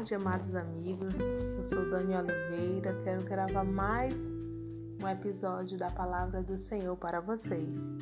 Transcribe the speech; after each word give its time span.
tarde, 0.00 0.14
amados 0.14 0.54
amigos. 0.54 1.14
Eu 1.20 1.62
sou 1.62 1.90
Dani 1.90 2.16
Oliveira. 2.16 2.94
Quero 3.04 3.22
gravar 3.22 3.64
mais 3.64 4.26
um 5.02 5.06
episódio 5.06 5.76
da 5.76 5.90
Palavra 5.90 6.42
do 6.42 6.56
Senhor 6.56 6.96
para 6.96 7.20
vocês. 7.20 7.92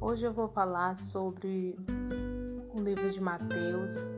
Hoje 0.00 0.26
eu 0.26 0.32
vou 0.32 0.46
falar 0.46 0.96
sobre 0.96 1.76
o 2.72 2.80
livro 2.80 3.10
de 3.10 3.20
Mateus, 3.20 4.12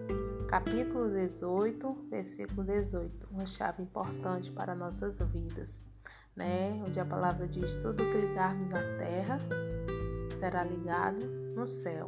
capítulo 0.46 1.08
18, 1.08 2.06
versículo 2.10 2.64
18, 2.64 3.28
uma 3.30 3.46
chave 3.46 3.82
importante 3.82 4.52
para 4.52 4.74
nossas 4.74 5.20
vidas, 5.20 5.82
né? 6.36 6.82
Onde 6.86 7.00
a 7.00 7.04
palavra 7.06 7.48
diz: 7.48 7.78
tudo 7.78 8.04
que 8.04 8.18
ligarmos 8.18 8.68
na 8.68 8.82
terra 8.98 9.38
será 10.34 10.64
ligado 10.64 11.24
no 11.56 11.66
céu. 11.66 12.06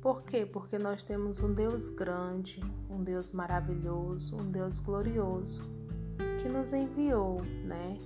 Por 0.00 0.22
quê? 0.22 0.46
Porque 0.46 0.78
nós 0.78 1.04
temos 1.04 1.40
um 1.40 1.52
Deus 1.52 1.90
grande, 1.90 2.60
um 2.88 3.02
Deus 3.02 3.32
maravilhoso, 3.32 4.36
um 4.36 4.50
Deus 4.50 4.78
glorioso 4.78 5.62
que 6.40 6.48
nos 6.48 6.72
enviou, 6.72 7.42
né? 7.64 7.98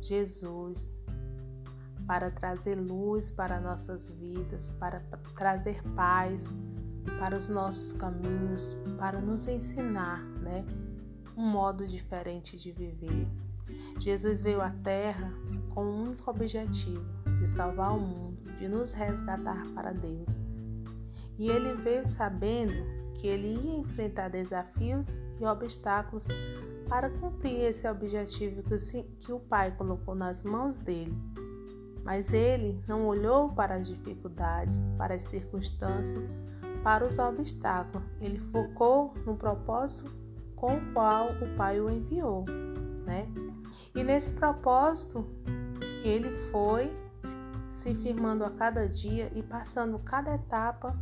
Jesus 0.00 0.94
para 2.06 2.30
trazer 2.30 2.76
luz 2.76 3.32
para 3.32 3.60
nossas 3.60 4.08
vidas, 4.10 4.70
para 4.78 5.00
trazer 5.34 5.82
paz 5.96 6.54
para 7.18 7.36
os 7.36 7.48
nossos 7.48 7.94
caminhos, 7.94 8.76
para 8.98 9.20
nos 9.20 9.46
ensinar, 9.46 10.22
né? 10.40 10.64
Um 11.36 11.48
modo 11.48 11.86
diferente 11.86 12.56
de 12.56 12.72
viver. 12.72 13.28
Jesus 13.98 14.42
veio 14.42 14.60
à 14.60 14.70
Terra 14.70 15.32
com 15.70 15.84
um 15.84 16.02
único 16.04 16.30
objetivo: 16.30 17.04
de 17.40 17.46
salvar 17.46 17.96
o 17.96 18.00
mundo, 18.00 18.38
de 18.58 18.68
nos 18.68 18.92
resgatar 18.92 19.66
para 19.74 19.92
Deus. 19.92 20.42
E 21.38 21.50
ele 21.50 21.74
veio 21.74 22.06
sabendo 22.06 22.74
que 23.14 23.26
ele 23.26 23.54
ia 23.54 23.78
enfrentar 23.78 24.28
desafios 24.28 25.22
e 25.40 25.44
obstáculos 25.44 26.28
para 26.88 27.10
cumprir 27.10 27.62
esse 27.62 27.88
objetivo 27.88 28.62
que 29.20 29.32
o 29.32 29.40
Pai 29.40 29.74
colocou 29.76 30.14
nas 30.14 30.44
mãos 30.44 30.80
dele. 30.80 31.14
Mas 32.04 32.32
ele 32.32 32.80
não 32.86 33.06
olhou 33.06 33.52
para 33.52 33.74
as 33.74 33.88
dificuldades, 33.88 34.86
para 34.96 35.14
as 35.14 35.22
circunstâncias, 35.22 36.22
para 36.82 37.04
os 37.04 37.18
obstáculos. 37.18 38.06
Ele 38.20 38.38
focou 38.38 39.12
no 39.26 39.36
propósito 39.36 40.14
com 40.54 40.76
o 40.76 40.92
qual 40.92 41.30
o 41.32 41.56
Pai 41.56 41.80
o 41.80 41.90
enviou, 41.90 42.44
né? 43.04 43.26
E 43.94 44.04
nesse 44.04 44.32
propósito, 44.34 45.26
ele 46.04 46.30
foi 46.30 46.96
se 47.68 47.94
firmando 47.94 48.44
a 48.44 48.50
cada 48.50 48.88
dia 48.88 49.30
e 49.34 49.42
passando 49.42 49.98
cada 49.98 50.34
etapa 50.34 50.96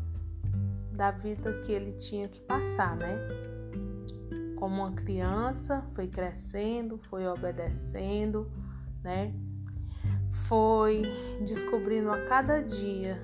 da 0.94 1.10
vida 1.10 1.52
que 1.62 1.72
ele 1.72 1.92
tinha 1.92 2.28
que 2.28 2.40
passar, 2.40 2.96
né? 2.96 3.18
Como 4.56 4.82
uma 4.82 4.92
criança, 4.92 5.84
foi 5.94 6.06
crescendo, 6.06 6.96
foi 6.98 7.26
obedecendo, 7.26 8.50
né? 9.02 9.34
Foi 10.48 11.02
descobrindo 11.44 12.10
a 12.10 12.24
cada 12.26 12.60
dia 12.60 13.20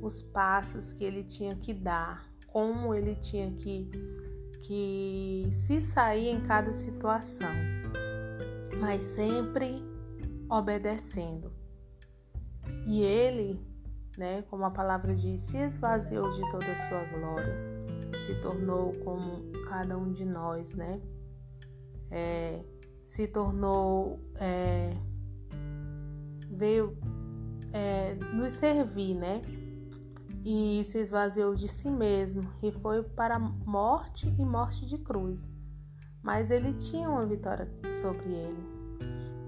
os 0.00 0.22
passos 0.22 0.92
que 0.92 1.04
ele 1.04 1.22
tinha 1.22 1.54
que 1.54 1.72
dar, 1.72 2.26
como 2.48 2.94
ele 2.94 3.14
tinha 3.14 3.52
que, 3.52 3.88
que 4.62 5.48
se 5.52 5.80
sair 5.80 6.28
em 6.28 6.40
cada 6.40 6.72
situação, 6.72 7.52
mas 8.80 9.02
sempre 9.02 9.76
obedecendo. 10.48 11.52
E 12.86 13.02
ele 13.02 13.60
né? 14.16 14.42
Como 14.42 14.64
a 14.64 14.70
palavra 14.70 15.14
diz, 15.14 15.42
se 15.42 15.56
esvaziou 15.56 16.30
de 16.30 16.40
toda 16.50 16.66
a 16.66 16.88
sua 16.88 17.04
glória, 17.04 17.56
se 18.18 18.34
tornou 18.40 18.92
como 19.04 19.50
cada 19.68 19.96
um 19.96 20.12
de 20.12 20.24
nós, 20.24 20.74
né? 20.74 21.00
É, 22.10 22.64
se 23.04 23.26
tornou, 23.26 24.20
é, 24.36 24.94
veio 26.50 26.96
é, 27.72 28.14
nos 28.34 28.52
servir, 28.52 29.14
né? 29.14 29.40
E 30.44 30.82
se 30.84 30.98
esvaziou 30.98 31.54
de 31.54 31.68
si 31.68 31.88
mesmo 31.88 32.42
e 32.62 32.72
foi 32.72 33.02
para 33.02 33.38
morte 33.38 34.28
e 34.38 34.44
morte 34.44 34.84
de 34.84 34.98
cruz. 34.98 35.50
Mas 36.22 36.50
ele 36.50 36.72
tinha 36.72 37.08
uma 37.08 37.24
vitória 37.24 37.68
sobre 37.92 38.32
ele, 38.32 38.68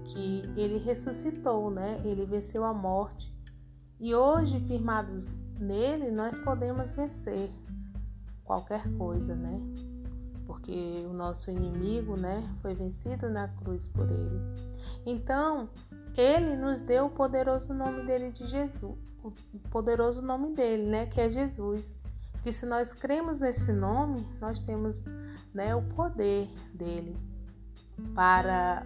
que 0.05 0.41
ele 0.59 0.77
ressuscitou, 0.77 1.69
né? 1.69 2.01
Ele 2.03 2.25
venceu 2.25 2.63
a 2.63 2.73
morte 2.73 3.34
e 3.99 4.13
hoje, 4.13 4.59
firmados 4.61 5.31
nele, 5.59 6.11
nós 6.11 6.37
podemos 6.37 6.93
vencer 6.93 7.49
qualquer 8.43 8.83
coisa, 8.97 9.35
né? 9.35 9.59
Porque 10.45 11.05
o 11.09 11.13
nosso 11.13 11.49
inimigo, 11.49 12.15
né, 12.19 12.47
foi 12.61 12.75
vencido 12.75 13.29
na 13.29 13.47
cruz 13.47 13.87
por 13.87 14.09
ele. 14.09 14.39
Então, 15.05 15.69
ele 16.15 16.55
nos 16.55 16.81
deu 16.81 17.05
o 17.05 17.09
poderoso 17.09 17.73
nome 17.73 18.05
dele 18.05 18.31
de 18.31 18.45
Jesus, 18.45 18.95
o 19.23 19.31
poderoso 19.71 20.21
nome 20.21 20.53
dele, 20.53 20.85
né, 20.85 21.05
que 21.07 21.19
é 21.19 21.29
Jesus. 21.29 21.95
Que 22.43 22.53
se 22.53 22.65
nós 22.65 22.93
cremos 22.93 23.39
nesse 23.39 23.71
nome, 23.71 24.23
nós 24.39 24.61
temos, 24.61 25.05
né, 25.51 25.75
o 25.75 25.81
poder 25.81 26.47
dele 26.73 27.17
para 28.13 28.85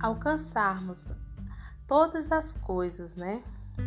alcançarmos 0.00 1.08
todas 1.86 2.32
as 2.32 2.54
coisas, 2.54 3.14
né? 3.14 3.44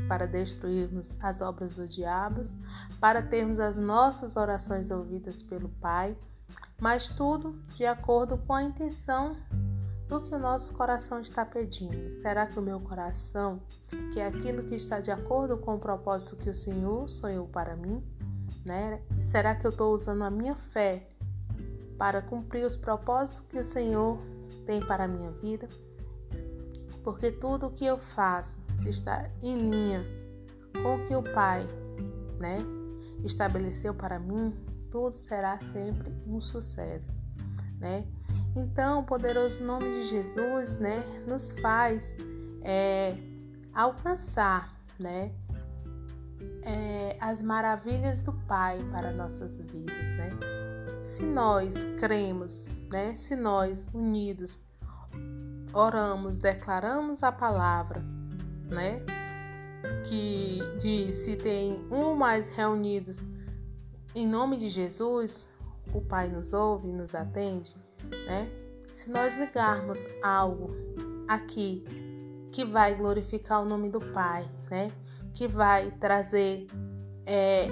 Para 0.07 0.25
destruirmos 0.25 1.17
as 1.21 1.41
obras 1.41 1.75
do 1.75 1.87
diabo, 1.87 2.43
para 2.99 3.21
termos 3.21 3.59
as 3.59 3.77
nossas 3.77 4.35
orações 4.35 4.91
ouvidas 4.91 5.43
pelo 5.43 5.69
Pai, 5.69 6.15
mas 6.79 7.09
tudo 7.09 7.53
de 7.75 7.85
acordo 7.85 8.37
com 8.37 8.53
a 8.53 8.63
intenção 8.63 9.35
do 10.07 10.21
que 10.21 10.33
o 10.33 10.39
nosso 10.39 10.73
coração 10.73 11.19
está 11.19 11.45
pedindo. 11.45 12.11
Será 12.13 12.47
que 12.47 12.57
o 12.57 12.61
meu 12.61 12.79
coração, 12.79 13.61
que 14.11 14.19
é 14.19 14.25
aquilo 14.25 14.63
que 14.63 14.75
está 14.75 14.99
de 14.99 15.11
acordo 15.11 15.57
com 15.57 15.75
o 15.75 15.79
propósito 15.79 16.37
que 16.37 16.49
o 16.49 16.53
Senhor 16.53 17.07
sonhou 17.07 17.47
para 17.47 17.75
mim, 17.75 18.03
né? 18.65 19.01
Será 19.21 19.53
que 19.53 19.65
eu 19.65 19.69
estou 19.69 19.93
usando 19.93 20.23
a 20.23 20.31
minha 20.31 20.55
fé 20.55 21.07
para 21.97 22.21
cumprir 22.21 22.65
os 22.65 22.75
propósitos 22.75 23.47
que 23.47 23.59
o 23.59 23.63
Senhor 23.63 24.17
tem 24.65 24.81
para 24.81 25.03
a 25.03 25.07
minha 25.07 25.31
vida? 25.31 25.69
Porque 27.03 27.31
tudo 27.31 27.67
o 27.67 27.71
que 27.71 27.85
eu 27.85 27.97
faço 27.97 28.59
se 28.73 28.89
está 28.89 29.29
em 29.41 29.57
linha 29.57 30.05
com 30.81 30.95
o 30.95 31.05
que 31.07 31.15
o 31.15 31.23
Pai, 31.33 31.65
né, 32.39 32.57
estabeleceu 33.23 33.93
para 33.93 34.19
mim, 34.19 34.53
tudo 34.91 35.15
será 35.15 35.59
sempre 35.59 36.11
um 36.25 36.39
sucesso, 36.39 37.17
né? 37.79 38.05
Então, 38.55 39.01
o 39.01 39.03
poderoso 39.03 39.63
nome 39.63 39.85
de 39.91 40.05
Jesus, 40.05 40.73
né, 40.79 41.03
nos 41.27 41.51
faz 41.59 42.17
é, 42.61 43.15
alcançar, 43.73 44.75
né, 44.97 45.31
é, 46.63 47.17
as 47.19 47.41
maravilhas 47.41 48.23
do 48.23 48.33
Pai 48.47 48.77
para 48.91 49.11
nossas 49.11 49.59
vidas, 49.59 50.09
né? 50.15 50.31
Se 51.03 51.23
nós 51.23 51.85
cremos, 51.99 52.65
né, 52.91 53.15
se 53.15 53.35
nós 53.35 53.87
unidos 53.93 54.59
oramos, 55.73 56.39
declaramos 56.39 57.23
a 57.23 57.31
palavra, 57.31 58.01
né? 58.69 59.01
Que 60.05 60.59
diz: 60.79 61.15
se 61.15 61.35
tem 61.35 61.85
um 61.91 62.01
ou 62.01 62.15
mais 62.15 62.49
reunidos 62.49 63.19
em 64.15 64.27
nome 64.27 64.57
de 64.57 64.69
Jesus, 64.69 65.47
o 65.93 66.01
Pai 66.01 66.27
nos 66.27 66.53
ouve 66.53 66.89
e 66.89 66.91
nos 66.91 67.13
atende, 67.13 67.75
né? 68.25 68.49
Se 68.93 69.09
nós 69.11 69.37
ligarmos 69.37 70.07
algo 70.21 70.71
aqui 71.27 71.83
que 72.51 72.65
vai 72.65 72.95
glorificar 72.95 73.61
o 73.61 73.65
nome 73.65 73.89
do 73.89 73.99
Pai, 73.99 74.49
né? 74.69 74.87
Que 75.33 75.47
vai 75.47 75.91
trazer 75.91 76.67
é, 77.25 77.67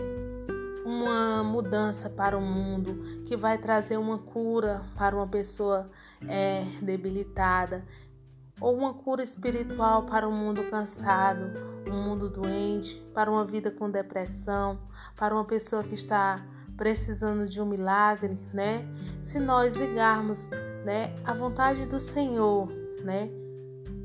uma 0.86 1.44
mudança 1.44 2.10
para 2.10 2.38
o 2.38 2.42
mundo, 2.42 3.24
que 3.26 3.36
vai 3.36 3.58
trazer 3.58 3.98
uma 3.98 4.20
cura 4.20 4.84
para 4.96 5.16
uma 5.16 5.28
pessoa 5.28 5.90
é, 6.28 6.64
debilitada, 6.82 7.86
ou 8.60 8.76
uma 8.76 8.94
cura 8.94 9.24
espiritual 9.24 10.04
para 10.04 10.28
um 10.28 10.36
mundo 10.36 10.64
cansado, 10.70 11.54
um 11.88 12.02
mundo 12.02 12.30
doente, 12.30 12.96
para 13.14 13.30
uma 13.30 13.46
vida 13.46 13.70
com 13.70 13.90
depressão, 13.90 14.80
para 15.16 15.34
uma 15.34 15.46
pessoa 15.46 15.84
que 15.84 15.94
está 15.94 16.36
precisando 16.76 17.48
de 17.48 17.62
um 17.62 17.66
milagre, 17.66 18.38
né? 18.54 18.88
Se 19.22 19.40
nós 19.40 19.76
ligarmos, 19.76 20.50
né, 20.86 21.14
a 21.24 21.34
vontade 21.34 21.86
do 21.86 22.00
Senhor, 22.00 22.70
né, 23.04 23.30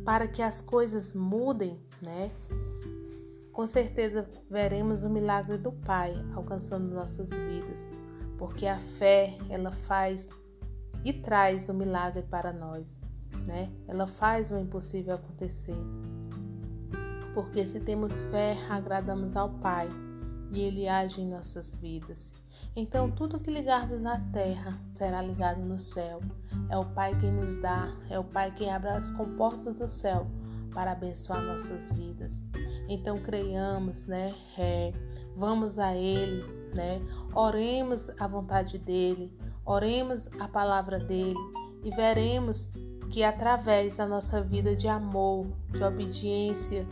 para 0.05 0.27
que 0.27 0.43
as 0.43 0.61
coisas 0.61 1.13
mudem, 1.13 1.79
né? 2.05 2.31
Com 3.53 3.67
certeza 3.67 4.29
veremos 4.51 5.03
o 5.03 5.11
milagre 5.11 5.59
do 5.59 5.73
Pai 5.73 6.15
alcançando 6.35 6.95
nossas 6.95 7.31
vidas, 7.31 7.89
porque 8.39 8.67
a 8.67 8.79
fé, 8.79 9.37
ela 9.51 9.71
faz 9.71 10.31
e 11.05 11.13
traz 11.13 11.69
o 11.69 11.75
milagre 11.75 12.23
para 12.23 12.53
nós, 12.53 13.01
né? 13.47 13.71
Ela 13.89 14.07
faz 14.07 14.51
o 14.51 14.59
impossível 14.59 15.15
acontecer. 15.15 15.77
Porque 17.35 17.65
se 17.65 17.81
temos 17.81 18.23
fé, 18.25 18.57
agradamos 18.69 19.37
ao 19.37 19.51
Pai 19.51 19.89
e 20.53 20.61
Ele 20.61 20.89
age 20.89 21.21
em 21.23 21.29
nossas 21.29 21.73
vidas. 21.81 22.33
Então, 22.77 23.11
tudo 23.11 23.41
que 23.41 23.51
ligarmos 23.51 24.01
na 24.01 24.19
terra 24.33 24.79
será 24.87 25.21
ligado 25.21 25.61
no 25.61 25.79
céu. 25.79 26.21
É 26.71 26.77
o 26.77 26.85
Pai 26.85 27.19
quem 27.19 27.33
nos 27.33 27.57
dá, 27.59 27.95
é 28.09 28.19
o 28.19 28.25
Pai 28.25 28.53
quem 28.55 28.73
abre 28.73 28.91
as 28.91 29.11
comportas 29.11 29.79
do 29.79 29.89
céu 29.89 30.27
para 30.73 30.93
abençoar 30.93 31.43
nossas 31.43 31.91
vidas. 31.91 32.47
Então, 32.89 33.21
creiamos, 33.21 34.07
né? 34.07 34.35
É, 34.59 34.93
vamos 35.37 35.79
a 35.79 35.95
Ele, 35.95 36.45
né? 36.75 37.01
Oremos 37.35 38.11
a 38.19 38.27
vontade 38.27 38.79
dEle, 38.79 39.31
oremos 39.65 40.29
a 40.41 40.49
palavra 40.49 40.99
dEle 40.99 41.37
e 41.83 41.91
veremos 41.91 42.71
que 43.11 43.23
através 43.23 43.97
da 43.97 44.07
nossa 44.07 44.41
vida 44.41 44.75
de 44.75 44.89
amor, 44.89 45.47
de 45.71 45.83
obediência, 45.83 46.87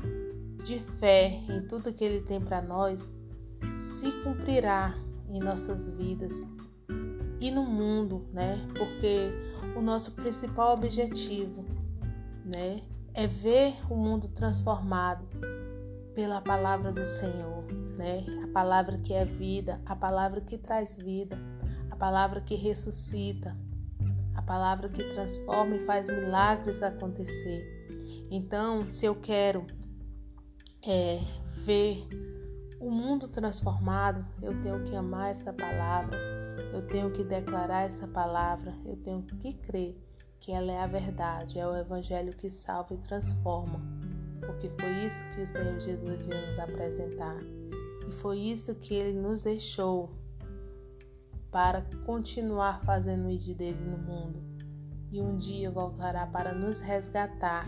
de 0.65 0.79
fé 0.99 1.41
em 1.49 1.67
tudo 1.67 1.93
que 1.93 2.05
Ele 2.05 2.21
tem 2.21 2.41
para 2.41 2.61
nós, 2.61 3.15
se 3.69 4.11
cumprirá 4.23 4.95
em 5.29 5.41
nossas 5.41 5.89
vidas 5.89 6.47
e 7.41 7.51
no 7.51 7.63
mundo, 7.63 8.27
né? 8.33 8.59
Porque 8.77 9.31
o 9.77 9.81
nosso 9.81 10.13
principal 10.13 10.75
objetivo, 10.75 11.65
né, 12.45 12.83
é 13.15 13.27
ver 13.27 13.75
o 13.89 13.95
mundo 13.95 14.29
transformado 14.29 15.27
pela 16.15 16.41
palavra 16.41 16.93
do 16.93 17.05
Senhor, 17.07 17.65
né? 17.97 18.27
A 18.45 18.49
palavra 18.49 18.99
que 18.99 19.15
é 19.15 19.25
vida, 19.25 19.81
a 19.87 19.97
palavra 19.97 20.41
que 20.41 20.59
traz 20.59 20.99
vida, 20.99 21.39
palavra 22.01 22.41
que 22.41 22.55
ressuscita, 22.55 23.55
a 24.35 24.41
palavra 24.41 24.89
que 24.89 25.05
transforma 25.13 25.77
e 25.77 25.81
faz 25.81 26.09
milagres 26.09 26.83
acontecer. 26.83 28.27
Então, 28.31 28.91
se 28.91 29.05
eu 29.05 29.15
quero 29.15 29.67
é, 30.83 31.21
ver 31.63 32.09
o 32.81 32.91
mundo 32.91 33.29
transformado, 33.29 34.27
eu 34.41 34.59
tenho 34.63 34.83
que 34.85 34.97
amar 34.97 35.31
essa 35.31 35.53
palavra, 35.53 36.19
eu 36.73 36.87
tenho 36.87 37.11
que 37.11 37.23
declarar 37.23 37.83
essa 37.83 38.09
palavra, 38.09 38.75
eu 38.87 38.97
tenho 38.97 39.23
que 39.23 39.53
crer 39.53 39.95
que 40.41 40.53
ela 40.53 40.73
é 40.73 40.79
a 40.79 40.87
verdade, 40.87 41.59
é 41.59 41.69
o 41.69 41.77
Evangelho 41.77 42.35
que 42.35 42.49
salva 42.49 42.95
e 42.95 42.99
transforma, 42.99 43.79
porque 44.47 44.71
foi 44.71 45.07
isso 45.07 45.23
que 45.35 45.43
o 45.43 45.47
Senhor 45.47 45.79
Jesus 45.79 46.25
veio 46.25 46.47
nos 46.47 46.59
apresentar 46.59 47.37
e 48.09 48.11
foi 48.11 48.39
isso 48.39 48.75
que 48.75 48.95
ele 48.95 49.21
nos 49.21 49.43
deixou 49.43 50.20
para 51.51 51.83
continuar 52.05 52.81
fazendo 52.83 53.27
o 53.27 53.31
ID 53.31 53.57
dele 53.57 53.85
no 53.85 53.99
mundo 53.99 54.51
e 55.11 55.21
um 55.21 55.37
dia 55.37 55.71
voltará 55.71 56.27
para 56.27 56.55
nos 56.55 56.79
resgatar 56.79 57.67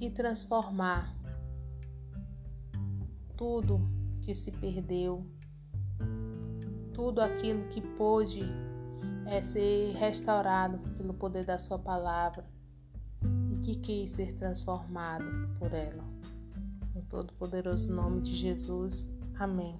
e 0.00 0.10
transformar 0.10 1.14
tudo 3.36 3.80
que 4.22 4.34
se 4.34 4.50
perdeu, 4.50 5.26
tudo 6.94 7.20
aquilo 7.20 7.68
que 7.68 7.80
pôde 7.80 8.42
é, 9.26 9.42
ser 9.42 9.94
restaurado 9.96 10.78
pelo 10.96 11.12
poder 11.12 11.44
da 11.44 11.58
Sua 11.58 11.78
palavra 11.78 12.46
e 13.52 13.56
que 13.58 13.76
quis 13.76 14.10
ser 14.12 14.34
transformado 14.34 15.24
por 15.58 15.72
ela. 15.72 16.04
No 16.94 17.02
todo-poderoso 17.02 17.92
nome 17.92 18.20
de 18.22 18.34
Jesus. 18.34 19.10
Amém. 19.38 19.78